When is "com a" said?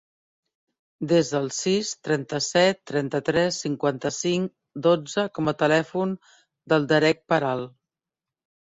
5.37-5.55